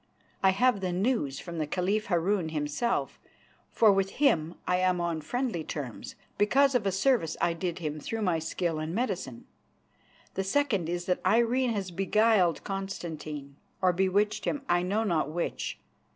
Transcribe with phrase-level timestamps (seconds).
[0.41, 3.19] I have the news from the Caliph Harun himself,
[3.69, 7.99] for with him I am on friendly terms because of a service I did him
[7.99, 9.45] through my skill in medicine.
[10.33, 15.77] The second is that Irene has beguiled Constantine, or bewitched him, I know not which.